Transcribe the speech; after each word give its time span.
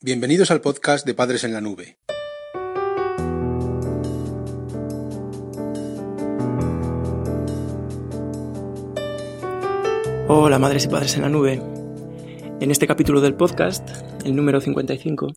Bienvenidos 0.00 0.52
al 0.52 0.60
podcast 0.60 1.04
de 1.04 1.12
Padres 1.12 1.42
en 1.42 1.52
la 1.52 1.60
Nube. 1.60 1.98
Hola 10.28 10.60
madres 10.60 10.84
y 10.84 10.88
padres 10.88 11.16
en 11.16 11.22
la 11.22 11.28
nube. 11.28 11.60
En 12.60 12.70
este 12.70 12.86
capítulo 12.86 13.20
del 13.20 13.34
podcast, 13.34 13.88
el 14.24 14.36
número 14.36 14.60
55, 14.60 15.34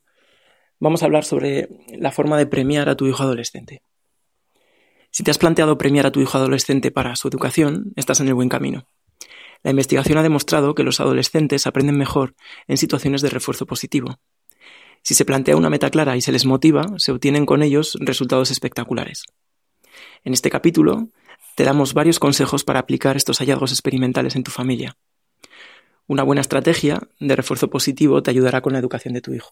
vamos 0.80 1.02
a 1.02 1.06
hablar 1.06 1.26
sobre 1.26 1.68
la 1.98 2.12
forma 2.12 2.38
de 2.38 2.46
premiar 2.46 2.88
a 2.88 2.96
tu 2.96 3.08
hijo 3.08 3.24
adolescente. 3.24 3.82
Si 5.10 5.24
te 5.24 5.32
has 5.32 5.40
planteado 5.40 5.80
premiar 5.80 6.06
a 6.06 6.12
tu 6.12 6.22
hijo 6.22 6.38
adolescente 6.38 6.92
para 6.92 7.16
su 7.16 7.28
educación, 7.28 7.94
estás 7.96 8.20
en 8.20 8.28
el 8.28 8.36
buen 8.36 8.48
camino. 8.48 8.86
La 9.64 9.72
investigación 9.72 10.20
ha 10.20 10.24
demostrado 10.24 10.76
que 10.76 10.84
los 10.84 11.00
adolescentes 11.00 11.66
aprenden 11.66 11.98
mejor 11.98 12.36
en 12.68 12.78
situaciones 12.78 13.24
de 13.24 13.30
refuerzo 13.30 13.66
positivo. 13.66 14.20
Si 15.04 15.16
se 15.16 15.26
plantea 15.26 15.56
una 15.56 15.70
meta 15.70 15.90
clara 15.90 16.16
y 16.16 16.22
se 16.22 16.32
les 16.32 16.46
motiva, 16.46 16.86
se 16.98 17.12
obtienen 17.12 17.46
con 17.46 17.64
ellos 17.64 17.98
resultados 18.00 18.52
espectaculares. 18.52 19.24
En 20.24 20.34
este 20.34 20.50
capítulo 20.50 21.10
te 21.56 21.64
damos 21.64 21.94
varios 21.94 22.20
consejos 22.20 22.64
para 22.64 22.80
aplicar 22.80 23.18
estos 23.18 23.40
hallazgos 23.40 23.72
experimentales 23.72 24.36
en 24.36 24.44
tu 24.44 24.52
familia. 24.52 24.98
Una 26.08 26.24
buena 26.24 26.42
estrategia 26.42 27.00
de 27.20 27.36
refuerzo 27.36 27.70
positivo 27.70 28.22
te 28.22 28.32
ayudará 28.32 28.62
con 28.62 28.74
la 28.74 28.80
educación 28.80 29.14
de 29.14 29.22
tu 29.22 29.34
hijo. 29.34 29.52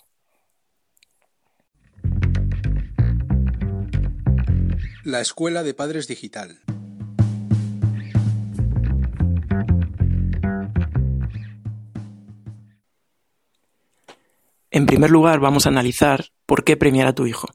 La 5.03 5.21
Escuela 5.21 5.63
de 5.63 5.73
Padres 5.73 6.07
Digital. 6.07 6.59
Primer 14.89 15.11
lugar, 15.11 15.39
vamos 15.39 15.65
a 15.65 15.69
analizar 15.69 16.25
por 16.47 16.63
qué 16.63 16.75
premiar 16.75 17.07
a 17.07 17.13
tu 17.13 17.27
hijo. 17.27 17.47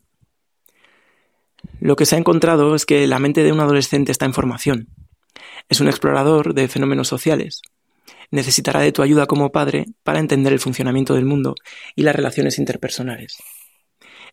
Lo 1.81 1.97
que 1.97 2.07
se 2.07 2.15
ha 2.15 2.19
encontrado 2.19 2.77
es 2.77 2.87
que 2.87 3.07
la 3.09 3.19
mente 3.19 3.43
de 3.43 3.51
un 3.51 3.59
adolescente 3.59 4.13
está 4.13 4.25
en 4.25 4.35
formación. 4.35 4.89
Es 5.69 5.81
un 5.81 5.89
explorador 5.89 6.55
de 6.55 6.69
fenómenos 6.69 7.09
sociales. 7.09 7.63
Necesitará 8.31 8.81
de 8.81 8.93
tu 8.93 9.03
ayuda 9.03 9.27
como 9.27 9.51
padre 9.51 9.87
para 10.05 10.21
entender 10.21 10.53
el 10.53 10.61
funcionamiento 10.61 11.15
del 11.15 11.25
mundo 11.25 11.57
y 11.97 12.03
las 12.03 12.15
relaciones 12.15 12.59
interpersonales. 12.59 13.37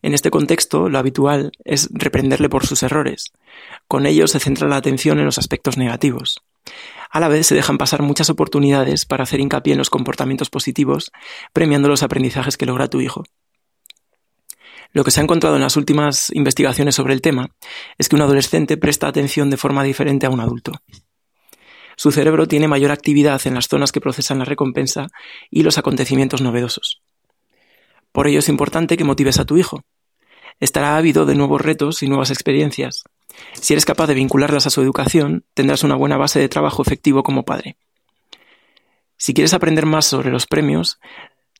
En 0.00 0.14
este 0.14 0.30
contexto, 0.30 0.88
lo 0.88 0.98
habitual 0.98 1.50
es 1.64 1.88
reprenderle 1.92 2.48
por 2.48 2.66
sus 2.66 2.84
errores. 2.84 3.32
Con 3.88 4.06
ello 4.06 4.28
se 4.28 4.38
centra 4.38 4.68
la 4.68 4.76
atención 4.76 5.18
en 5.18 5.24
los 5.24 5.38
aspectos 5.38 5.76
negativos. 5.76 6.42
A 7.10 7.20
la 7.20 7.28
vez 7.28 7.46
se 7.46 7.54
dejan 7.54 7.78
pasar 7.78 8.02
muchas 8.02 8.30
oportunidades 8.30 9.04
para 9.04 9.24
hacer 9.24 9.40
hincapié 9.40 9.72
en 9.72 9.78
los 9.78 9.90
comportamientos 9.90 10.50
positivos, 10.50 11.12
premiando 11.52 11.88
los 11.88 12.02
aprendizajes 12.02 12.56
que 12.56 12.66
logra 12.66 12.88
tu 12.88 13.00
hijo. 13.00 13.24
Lo 14.92 15.04
que 15.04 15.10
se 15.10 15.20
ha 15.20 15.22
encontrado 15.22 15.56
en 15.56 15.62
las 15.62 15.76
últimas 15.76 16.30
investigaciones 16.34 16.94
sobre 16.94 17.14
el 17.14 17.22
tema 17.22 17.50
es 17.98 18.08
que 18.08 18.16
un 18.16 18.22
adolescente 18.22 18.76
presta 18.76 19.08
atención 19.08 19.50
de 19.50 19.56
forma 19.56 19.82
diferente 19.82 20.26
a 20.26 20.30
un 20.30 20.40
adulto. 20.40 20.72
Su 21.96 22.12
cerebro 22.12 22.48
tiene 22.48 22.68
mayor 22.68 22.90
actividad 22.90 23.40
en 23.46 23.54
las 23.54 23.68
zonas 23.68 23.92
que 23.92 24.00
procesan 24.00 24.38
la 24.38 24.44
recompensa 24.44 25.08
y 25.50 25.62
los 25.62 25.78
acontecimientos 25.78 26.42
novedosos. 26.42 27.02
Por 28.12 28.26
ello 28.26 28.40
es 28.40 28.48
importante 28.48 28.96
que 28.96 29.04
motives 29.04 29.38
a 29.38 29.44
tu 29.44 29.56
hijo. 29.56 29.82
Estará 30.60 30.96
ávido 30.96 31.26
de 31.26 31.34
nuevos 31.34 31.60
retos 31.60 32.02
y 32.02 32.08
nuevas 32.08 32.30
experiencias. 32.30 33.04
Si 33.52 33.74
eres 33.74 33.84
capaz 33.84 34.06
de 34.06 34.14
vincularlas 34.14 34.66
a 34.66 34.70
su 34.70 34.80
educación, 34.82 35.44
tendrás 35.54 35.82
una 35.82 35.94
buena 35.94 36.16
base 36.16 36.40
de 36.40 36.48
trabajo 36.48 36.82
efectivo 36.82 37.22
como 37.22 37.44
padre. 37.44 37.76
Si 39.16 39.34
quieres 39.34 39.54
aprender 39.54 39.86
más 39.86 40.06
sobre 40.06 40.30
los 40.30 40.46
premios, 40.46 40.98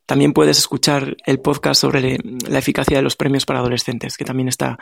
también 0.07 0.33
puedes 0.33 0.59
escuchar 0.59 1.17
el 1.27 1.41
podcast 1.41 1.81
sobre 1.81 2.19
la 2.49 2.59
eficacia 2.59 2.97
de 2.97 3.03
los 3.03 3.17
premios 3.17 3.47
para 3.47 3.61
adolescentes, 3.61 4.17
que 4.17 4.25
también 4.25 4.49
está 4.49 4.79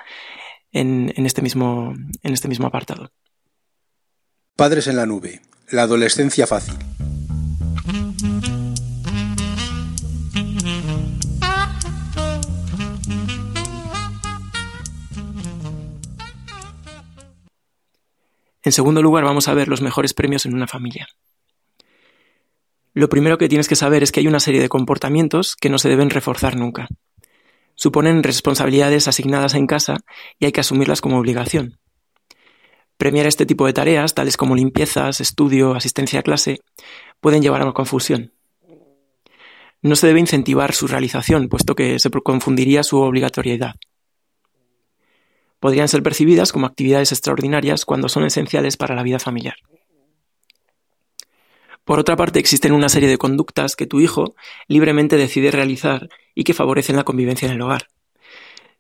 en, 0.73 1.13
este, 1.27 1.43
mismo, 1.43 1.95
en 2.23 2.33
este 2.33 2.49
mismo 2.49 2.67
apartado. 2.67 3.13
Padres 4.57 4.87
en 4.87 4.97
la 4.97 5.07
nube. 5.07 5.43
La 5.71 5.83
adolescencia 5.83 6.47
fácil. 6.47 6.75
En 18.71 18.73
segundo 18.73 19.03
lugar, 19.03 19.25
vamos 19.25 19.49
a 19.49 19.55
ver 19.55 19.67
los 19.67 19.83
mejores 19.83 20.15
premios 20.15 20.47
en 20.47 20.55
una 20.55 20.69
familia. 20.69 21.09
Lo 22.95 23.09
primero 23.09 23.37
que 23.37 23.49
tienes 23.49 23.67
que 23.67 23.75
saber 23.75 24.05
es 24.05 24.13
que 24.13 24.21
hay 24.21 24.29
una 24.29 24.39
serie 24.39 24.61
de 24.61 24.69
comportamientos 24.69 25.57
que 25.57 25.69
no 25.71 25.77
se 25.77 25.89
deben 25.89 26.09
reforzar 26.09 26.55
nunca. 26.55 26.87
Suponen 27.75 28.23
responsabilidades 28.23 29.09
asignadas 29.09 29.55
en 29.55 29.67
casa 29.67 29.97
y 30.39 30.45
hay 30.45 30.53
que 30.53 30.61
asumirlas 30.61 31.01
como 31.01 31.19
obligación. 31.19 31.81
Premiar 32.97 33.27
este 33.27 33.45
tipo 33.45 33.67
de 33.67 33.73
tareas, 33.73 34.15
tales 34.15 34.37
como 34.37 34.55
limpiezas, 34.55 35.21
estudio, 35.21 35.75
asistencia 35.75 36.21
a 36.21 36.23
clase, 36.23 36.61
pueden 37.21 37.43
llevar 37.43 37.63
a 37.63 37.65
una 37.65 37.75
confusión. 37.75 38.35
No 39.83 39.97
se 39.97 40.07
debe 40.07 40.21
incentivar 40.21 40.75
su 40.75 40.87
realización, 40.87 41.49
puesto 41.49 41.75
que 41.75 41.99
se 41.99 42.09
confundiría 42.09 42.85
su 42.85 43.01
obligatoriedad 43.01 43.75
podrían 45.61 45.89
ser 45.89 46.03
percibidas 46.03 46.53
como 46.53 46.67
actividades 46.67 47.13
extraordinarias 47.13 47.85
cuando 47.85 48.09
son 48.09 48.25
esenciales 48.25 48.77
para 48.77 48.95
la 48.95 49.03
vida 49.03 49.19
familiar. 49.19 49.57
Por 51.85 51.99
otra 51.99 52.17
parte, 52.17 52.39
existen 52.39 52.73
una 52.73 52.89
serie 52.89 53.09
de 53.09 53.19
conductas 53.19 53.77
que 53.77 53.87
tu 53.87 54.01
hijo 54.01 54.35
libremente 54.69 55.17
decide 55.17 55.51
realizar 55.51 56.09
y 56.35 56.45
que 56.45 56.55
favorecen 56.55 56.97
la 56.97 57.05
convivencia 57.05 57.47
en 57.47 57.55
el 57.55 57.63
hogar. 57.63 57.89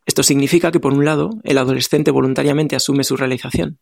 Esto 0.06 0.22
significa 0.22 0.70
que, 0.70 0.80
por 0.80 0.92
un 0.92 1.04
lado, 1.04 1.30
el 1.44 1.58
adolescente 1.58 2.10
voluntariamente 2.10 2.76
asume 2.76 3.04
su 3.04 3.16
realización, 3.16 3.78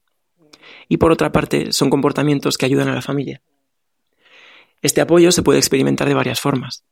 y 0.89 0.97
por 0.97 1.13
otra 1.13 1.33
parte, 1.33 1.73
son 1.73 1.91
comportamientos 1.91 2.59
que 2.59 2.67
ayudan 2.67 2.89
a 2.89 2.95
la 2.95 3.03
familia. 3.03 3.43
Este 4.83 5.01
apoyo 5.01 5.33
se 5.33 5.43
puede 5.43 5.59
experimentar 5.59 6.09
de 6.09 6.15
varias 6.15 6.41
formas. 6.41 6.85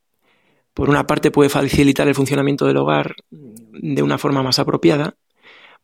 Por 0.75 0.91
una 0.91 1.07
parte, 1.07 1.31
puede 1.31 1.49
facilitar 1.49 2.07
el 2.07 2.15
funcionamiento 2.15 2.67
del 2.67 2.77
hogar 2.77 3.17
de 3.31 4.03
una 4.03 4.19
forma 4.19 4.43
más 4.43 4.59
apropiada, 4.59 5.17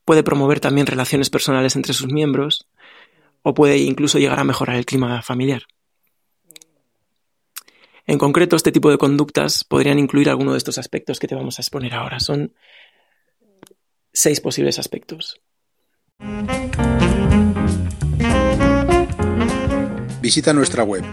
puede 0.05 0.23
promover 0.23 0.61
también 0.61 0.87
relaciones 0.87 1.31
personales 1.31 1.77
entre 1.77 1.95
sus 1.95 2.13
miembros 2.13 2.67
o 3.43 3.55
puede 3.55 3.79
incluso 3.79 4.19
llegar 4.19 4.39
a 4.39 4.45
mejorar 4.45 4.77
el 4.77 4.87
clima 4.87 5.23
familiar. 5.23 5.63
En 8.07 8.19
concreto, 8.19 8.57
este 8.57 8.73
tipo 8.73 8.91
de 8.91 8.99
conductas 8.99 9.65
podrían 9.65 9.99
incluir 9.99 10.29
alguno 10.29 10.53
de 10.53 10.59
estos 10.59 10.79
aspectos 10.79 11.19
que 11.19 11.29
te 11.29 11.35
vamos 11.35 11.59
a 11.59 11.63
exponer 11.63 11.95
ahora. 11.95 12.19
Son 12.19 12.53
seis 14.13 14.41
posibles 14.41 14.79
aspectos. 14.79 15.41
Visita 20.21 20.53
nuestra 20.53 20.85
web 20.85 21.05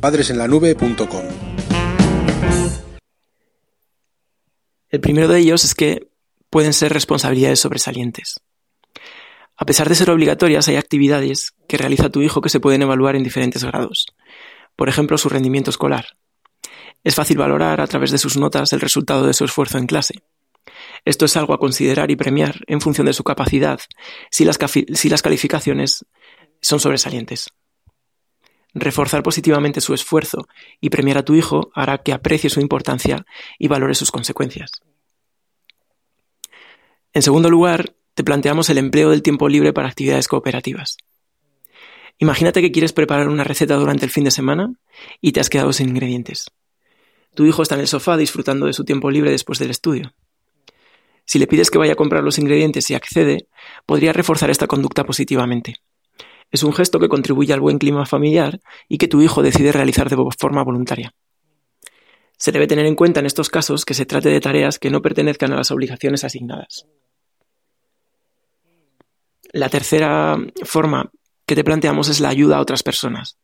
padresenlanube.com. 0.00 1.24
El 4.88 5.00
primero 5.00 5.28
de 5.28 5.40
ellos 5.40 5.64
es 5.64 5.74
que 5.74 6.08
pueden 6.50 6.72
ser 6.72 6.92
responsabilidades 6.92 7.60
sobresalientes. 7.60 8.40
A 9.56 9.64
pesar 9.64 9.88
de 9.88 9.94
ser 9.94 10.10
obligatorias, 10.10 10.68
hay 10.68 10.76
actividades 10.76 11.54
que 11.66 11.78
realiza 11.78 12.10
tu 12.10 12.20
hijo 12.22 12.40
que 12.40 12.50
se 12.50 12.60
pueden 12.60 12.82
evaluar 12.82 13.16
en 13.16 13.22
diferentes 13.22 13.64
grados. 13.64 14.06
Por 14.76 14.88
ejemplo, 14.88 15.16
su 15.16 15.28
rendimiento 15.28 15.70
escolar. 15.70 16.06
Es 17.04 17.14
fácil 17.14 17.38
valorar 17.38 17.80
a 17.80 17.86
través 17.86 18.10
de 18.10 18.18
sus 18.18 18.36
notas 18.36 18.72
el 18.72 18.80
resultado 18.80 19.26
de 19.26 19.32
su 19.32 19.44
esfuerzo 19.44 19.78
en 19.78 19.86
clase. 19.86 20.22
Esto 21.04 21.24
es 21.24 21.36
algo 21.36 21.54
a 21.54 21.58
considerar 21.58 22.10
y 22.10 22.16
premiar 22.16 22.60
en 22.66 22.80
función 22.80 23.06
de 23.06 23.12
su 23.12 23.24
capacidad 23.24 23.80
si 24.30 24.44
las, 24.44 24.58
calificaciones 25.22 26.04
son 26.60 26.80
sobresalientes. 26.80 27.50
Reforzar 28.74 29.22
positivamente 29.22 29.80
su 29.80 29.94
esfuerzo 29.94 30.48
y 30.80 30.90
premiar 30.90 31.18
a 31.18 31.24
tu 31.24 31.34
hijo 31.34 31.70
hará 31.74 31.98
que 31.98 32.12
aprecie 32.12 32.50
su 32.50 32.60
importancia 32.60 33.24
y 33.58 33.68
valore 33.68 33.94
sus 33.94 34.10
consecuencias. 34.10 34.82
En 37.16 37.22
segundo 37.22 37.48
lugar, 37.48 37.96
te 38.12 38.24
planteamos 38.24 38.68
el 38.68 38.76
empleo 38.76 39.08
del 39.08 39.22
tiempo 39.22 39.48
libre 39.48 39.72
para 39.72 39.88
actividades 39.88 40.28
cooperativas. 40.28 40.98
Imagínate 42.18 42.60
que 42.60 42.70
quieres 42.70 42.92
preparar 42.92 43.30
una 43.30 43.42
receta 43.42 43.76
durante 43.76 44.04
el 44.04 44.10
fin 44.10 44.24
de 44.24 44.30
semana 44.30 44.74
y 45.22 45.32
te 45.32 45.40
has 45.40 45.48
quedado 45.48 45.72
sin 45.72 45.88
ingredientes. 45.88 46.50
Tu 47.34 47.46
hijo 47.46 47.62
está 47.62 47.74
en 47.74 47.80
el 47.80 47.88
sofá 47.88 48.18
disfrutando 48.18 48.66
de 48.66 48.74
su 48.74 48.84
tiempo 48.84 49.10
libre 49.10 49.30
después 49.30 49.58
del 49.58 49.70
estudio. 49.70 50.12
Si 51.24 51.38
le 51.38 51.46
pides 51.46 51.70
que 51.70 51.78
vaya 51.78 51.94
a 51.94 51.96
comprar 51.96 52.22
los 52.22 52.38
ingredientes 52.38 52.90
y 52.90 52.94
accede, 52.94 53.48
podría 53.86 54.12
reforzar 54.12 54.50
esta 54.50 54.66
conducta 54.66 55.04
positivamente. 55.04 55.76
Es 56.50 56.64
un 56.64 56.74
gesto 56.74 57.00
que 57.00 57.08
contribuye 57.08 57.54
al 57.54 57.60
buen 57.60 57.78
clima 57.78 58.04
familiar 58.04 58.60
y 58.90 58.98
que 58.98 59.08
tu 59.08 59.22
hijo 59.22 59.42
decide 59.42 59.72
realizar 59.72 60.10
de 60.10 60.18
forma 60.38 60.62
voluntaria. 60.62 61.14
Se 62.36 62.52
debe 62.52 62.66
tener 62.66 62.84
en 62.84 62.94
cuenta 62.94 63.20
en 63.20 63.26
estos 63.26 63.48
casos 63.48 63.86
que 63.86 63.94
se 63.94 64.04
trate 64.04 64.28
de 64.28 64.40
tareas 64.40 64.78
que 64.78 64.90
no 64.90 65.00
pertenezcan 65.00 65.54
a 65.54 65.56
las 65.56 65.70
obligaciones 65.70 66.22
asignadas. 66.22 66.86
La 69.56 69.70
tercera 69.70 70.36
forma 70.64 71.10
que 71.46 71.54
te 71.54 71.64
planteamos 71.64 72.10
es 72.10 72.20
la 72.20 72.28
ayuda 72.28 72.58
a 72.58 72.60
otras 72.60 72.82
personas. 72.82 73.38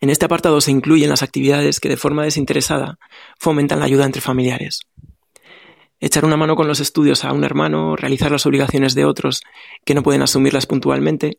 En 0.00 0.10
este 0.10 0.24
apartado 0.24 0.60
se 0.60 0.72
incluyen 0.72 1.08
las 1.08 1.22
actividades 1.22 1.78
que 1.78 1.88
de 1.88 1.96
forma 1.96 2.24
desinteresada 2.24 2.98
fomentan 3.38 3.78
la 3.78 3.84
ayuda 3.84 4.04
entre 4.04 4.20
familiares. 4.20 4.80
Echar 6.00 6.24
una 6.24 6.36
mano 6.36 6.56
con 6.56 6.66
los 6.66 6.80
estudios 6.80 7.24
a 7.24 7.32
un 7.32 7.44
hermano, 7.44 7.94
realizar 7.94 8.32
las 8.32 8.44
obligaciones 8.44 8.96
de 8.96 9.04
otros 9.04 9.40
que 9.84 9.94
no 9.94 10.02
pueden 10.02 10.22
asumirlas 10.22 10.66
puntualmente, 10.66 11.38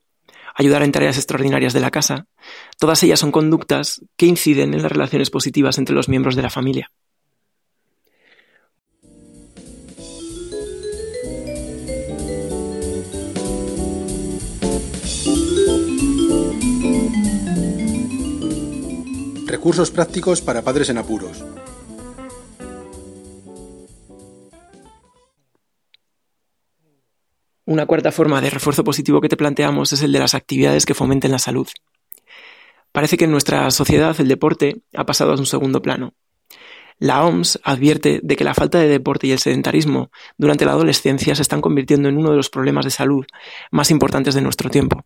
ayudar 0.56 0.82
en 0.82 0.94
tareas 0.94 1.18
extraordinarias 1.18 1.74
de 1.74 1.82
la 1.82 1.92
casa, 1.92 2.28
todas 2.80 3.04
ellas 3.04 3.20
son 3.20 3.34
conductas 3.34 4.06
que 4.16 4.26
inciden 4.26 4.74
en 4.74 4.82
las 4.82 4.92
relaciones 4.94 5.30
positivas 5.30 5.78
entre 5.80 5.96
los 5.96 6.08
miembros 6.08 6.38
de 6.38 6.44
la 6.44 6.50
familia. 6.50 6.92
Recursos 19.56 19.90
prácticos 19.90 20.42
para 20.42 20.64
padres 20.64 20.90
en 20.90 20.98
apuros. 20.98 21.42
Una 27.64 27.86
cuarta 27.86 28.12
forma 28.12 28.42
de 28.42 28.50
refuerzo 28.50 28.84
positivo 28.84 29.22
que 29.22 29.30
te 29.30 29.38
planteamos 29.38 29.94
es 29.94 30.02
el 30.02 30.12
de 30.12 30.20
las 30.20 30.36
actividades 30.36 30.86
que 30.86 30.94
fomenten 30.94 31.32
la 31.32 31.40
salud. 31.40 31.70
Parece 32.92 33.16
que 33.16 33.24
en 33.24 33.32
nuestra 33.32 33.72
sociedad 33.72 34.14
el 34.20 34.28
deporte 34.28 34.82
ha 34.94 35.06
pasado 35.06 35.32
a 35.32 35.38
un 35.38 35.46
segundo 35.46 35.82
plano. 35.82 36.14
La 37.00 37.26
OMS 37.26 37.58
advierte 37.64 38.20
de 38.24 38.36
que 38.36 38.44
la 38.44 38.56
falta 38.56 38.78
de 38.78 38.90
deporte 38.90 39.28
y 39.28 39.32
el 39.32 39.40
sedentarismo 39.40 40.12
durante 40.38 40.66
la 40.66 40.74
adolescencia 40.74 41.34
se 41.34 41.42
están 41.42 41.62
convirtiendo 41.62 42.10
en 42.10 42.18
uno 42.18 42.32
de 42.32 42.38
los 42.38 42.50
problemas 42.50 42.84
de 42.84 42.92
salud 42.92 43.26
más 43.72 43.90
importantes 43.90 44.36
de 44.36 44.42
nuestro 44.42 44.70
tiempo. 44.70 45.06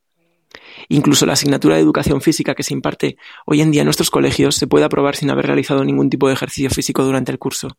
Incluso 0.90 1.28
la 1.28 1.34
asignatura 1.34 1.76
de 1.76 1.82
educación 1.82 2.20
física 2.20 2.56
que 2.56 2.64
se 2.64 2.74
imparte 2.74 3.16
hoy 3.46 3.62
en 3.62 3.70
día 3.70 3.82
en 3.82 3.86
nuestros 3.86 4.10
colegios 4.10 4.56
se 4.56 4.66
puede 4.66 4.86
aprobar 4.86 5.16
sin 5.16 5.30
haber 5.30 5.46
realizado 5.46 5.84
ningún 5.84 6.10
tipo 6.10 6.28
de 6.28 6.34
ejercicio 6.34 6.70
físico 6.72 7.04
durante 7.04 7.32
el 7.32 7.38
curso. 7.38 7.78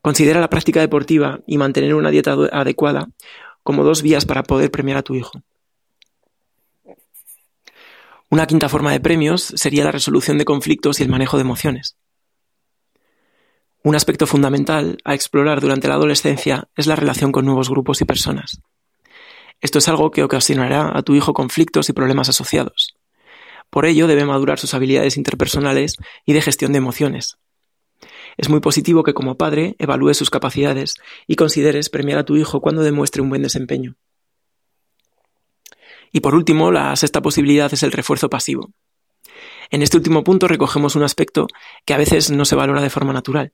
Considera 0.00 0.40
la 0.40 0.48
práctica 0.48 0.80
deportiva 0.80 1.40
y 1.46 1.58
mantener 1.58 1.94
una 1.94 2.10
dieta 2.10 2.32
adecuada 2.52 3.08
como 3.62 3.84
dos 3.84 4.02
vías 4.02 4.24
para 4.24 4.42
poder 4.42 4.70
premiar 4.70 4.96
a 4.96 5.02
tu 5.02 5.14
hijo. 5.14 5.42
Una 8.30 8.46
quinta 8.46 8.68
forma 8.70 8.92
de 8.92 9.00
premios 9.00 9.42
sería 9.42 9.84
la 9.84 9.92
resolución 9.92 10.38
de 10.38 10.44
conflictos 10.44 11.00
y 11.00 11.02
el 11.02 11.10
manejo 11.10 11.36
de 11.36 11.42
emociones. 11.42 11.96
Un 13.82 13.94
aspecto 13.94 14.26
fundamental 14.26 14.96
a 15.04 15.14
explorar 15.14 15.60
durante 15.60 15.88
la 15.88 15.94
adolescencia 15.94 16.68
es 16.74 16.86
la 16.86 16.96
relación 16.96 17.30
con 17.30 17.44
nuevos 17.44 17.68
grupos 17.68 18.00
y 18.00 18.06
personas. 18.06 18.62
Esto 19.64 19.78
es 19.78 19.88
algo 19.88 20.10
que 20.10 20.22
ocasionará 20.22 20.92
a 20.94 21.00
tu 21.00 21.14
hijo 21.14 21.32
conflictos 21.32 21.88
y 21.88 21.94
problemas 21.94 22.28
asociados. 22.28 22.98
Por 23.70 23.86
ello 23.86 24.06
debe 24.06 24.26
madurar 24.26 24.58
sus 24.58 24.74
habilidades 24.74 25.16
interpersonales 25.16 25.96
y 26.26 26.34
de 26.34 26.42
gestión 26.42 26.72
de 26.72 26.78
emociones. 26.78 27.38
Es 28.36 28.50
muy 28.50 28.60
positivo 28.60 29.04
que 29.04 29.14
como 29.14 29.38
padre 29.38 29.74
evalúes 29.78 30.18
sus 30.18 30.28
capacidades 30.28 30.96
y 31.26 31.36
consideres 31.36 31.88
premiar 31.88 32.18
a 32.18 32.24
tu 32.26 32.36
hijo 32.36 32.60
cuando 32.60 32.82
demuestre 32.82 33.22
un 33.22 33.30
buen 33.30 33.40
desempeño. 33.40 33.96
Y 36.12 36.20
por 36.20 36.34
último, 36.34 36.70
la 36.70 36.94
sexta 36.94 37.22
posibilidad 37.22 37.72
es 37.72 37.82
el 37.82 37.92
refuerzo 37.92 38.28
pasivo. 38.28 38.70
En 39.70 39.80
este 39.80 39.96
último 39.96 40.24
punto 40.24 40.46
recogemos 40.46 40.94
un 40.94 41.04
aspecto 41.04 41.46
que 41.86 41.94
a 41.94 41.98
veces 41.98 42.30
no 42.30 42.44
se 42.44 42.54
valora 42.54 42.82
de 42.82 42.90
forma 42.90 43.14
natural. 43.14 43.50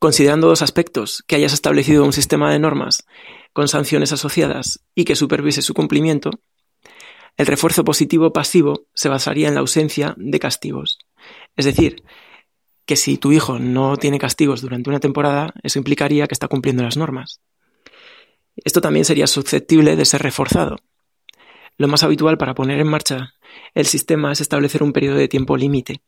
Considerando 0.00 0.48
dos 0.48 0.62
aspectos, 0.62 1.22
que 1.28 1.36
hayas 1.36 1.52
establecido 1.52 2.04
un 2.04 2.12
sistema 2.12 2.52
de 2.52 2.58
normas 2.58 3.06
con 3.58 3.66
sanciones 3.66 4.12
asociadas 4.12 4.84
y 4.94 5.04
que 5.04 5.16
supervise 5.16 5.62
su 5.62 5.74
cumplimiento, 5.74 6.30
el 7.36 7.44
refuerzo 7.44 7.82
positivo 7.82 8.32
pasivo 8.32 8.86
se 8.94 9.08
basaría 9.08 9.48
en 9.48 9.54
la 9.54 9.60
ausencia 9.62 10.14
de 10.16 10.38
castigos. 10.38 11.00
Es 11.56 11.64
decir, 11.64 12.04
que 12.86 12.94
si 12.94 13.16
tu 13.16 13.32
hijo 13.32 13.58
no 13.58 13.96
tiene 13.96 14.20
castigos 14.20 14.60
durante 14.60 14.90
una 14.90 15.00
temporada, 15.00 15.54
eso 15.64 15.80
implicaría 15.80 16.28
que 16.28 16.34
está 16.34 16.46
cumpliendo 16.46 16.84
las 16.84 16.96
normas. 16.96 17.40
Esto 18.54 18.80
también 18.80 19.04
sería 19.04 19.26
susceptible 19.26 19.96
de 19.96 20.04
ser 20.04 20.22
reforzado. 20.22 20.76
Lo 21.78 21.88
más 21.88 22.04
habitual 22.04 22.38
para 22.38 22.54
poner 22.54 22.78
en 22.78 22.86
marcha 22.86 23.34
el 23.74 23.86
sistema 23.86 24.30
es 24.30 24.40
establecer 24.40 24.84
un 24.84 24.92
periodo 24.92 25.16
de 25.16 25.26
tiempo 25.26 25.56
límite. 25.56 26.00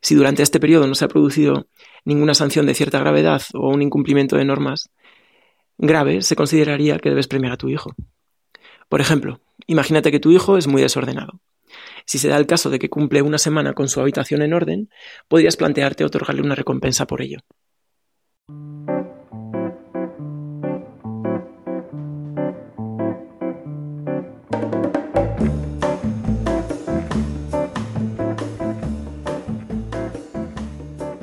Si 0.00 0.14
durante 0.14 0.44
este 0.44 0.60
periodo 0.60 0.86
no 0.86 0.94
se 0.94 1.06
ha 1.06 1.08
producido 1.08 1.66
ninguna 2.04 2.34
sanción 2.34 2.66
de 2.66 2.74
cierta 2.74 3.00
gravedad 3.00 3.42
o 3.52 3.70
un 3.70 3.82
incumplimiento 3.82 4.36
de 4.36 4.44
normas 4.44 4.90
grave, 5.78 6.22
se 6.22 6.36
consideraría 6.36 6.98
que 6.98 7.10
debes 7.10 7.28
premiar 7.28 7.52
a 7.52 7.56
tu 7.56 7.68
hijo. 7.68 7.94
Por 8.88 9.00
ejemplo, 9.00 9.40
imagínate 9.66 10.10
que 10.10 10.20
tu 10.20 10.30
hijo 10.30 10.56
es 10.56 10.66
muy 10.66 10.82
desordenado. 10.82 11.40
Si 12.06 12.18
se 12.18 12.28
da 12.28 12.36
el 12.36 12.46
caso 12.46 12.70
de 12.70 12.78
que 12.78 12.90
cumple 12.90 13.22
una 13.22 13.38
semana 13.38 13.72
con 13.72 13.88
su 13.88 14.00
habitación 14.00 14.42
en 14.42 14.52
orden, 14.52 14.90
podrías 15.28 15.56
plantearte 15.56 16.04
otorgarle 16.04 16.42
una 16.42 16.54
recompensa 16.54 17.06
por 17.06 17.22
ello. 17.22 17.38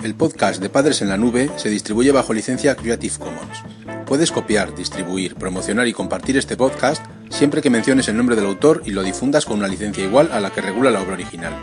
El 0.04 0.16
podcast 0.16 0.62
de 0.62 0.70
Padres 0.70 1.02
en 1.04 1.10
la 1.10 1.18
Nube 1.18 1.52
se 1.58 1.70
distribuye 1.70 2.12
bajo 2.12 2.34
licencia 2.34 2.76
Creative 2.76 3.16
Commons. 3.20 3.81
Puedes 4.12 4.34
copiar, 4.34 4.76
distribuir, 4.76 5.36
promocionar 5.36 5.88
y 5.88 5.94
compartir 5.94 6.36
este 6.36 6.58
podcast 6.58 7.02
siempre 7.30 7.62
que 7.62 7.70
menciones 7.70 8.10
el 8.10 8.18
nombre 8.18 8.36
del 8.36 8.46
autor 8.46 8.84
y 8.86 8.92
lo 8.92 9.04
difundas 9.04 9.46
con 9.46 9.60
una 9.60 9.70
licencia 9.70 10.04
igual 10.04 10.34
a 10.34 10.42
la 10.42 10.50
que 10.50 10.60
regula 10.60 10.92
la 10.92 11.02
obra 11.02 11.14
original. 11.14 11.54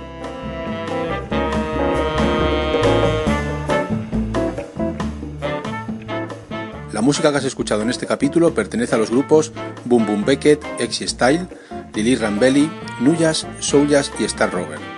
La 6.90 7.02
música 7.02 7.30
que 7.30 7.36
has 7.36 7.44
escuchado 7.44 7.82
en 7.82 7.90
este 7.90 8.06
capítulo 8.06 8.54
pertenece 8.54 8.94
a 8.94 8.98
los 8.98 9.10
grupos 9.10 9.52
Boom 9.84 10.06
Boom 10.06 10.24
Beckett, 10.24 10.64
Exy 10.78 11.06
Style, 11.06 11.46
Lily 11.92 12.16
Rambelli, 12.16 12.70
Nuyas, 13.00 13.46
Souljas 13.60 14.10
y 14.18 14.24
Star 14.24 14.50
Rover. 14.50 14.97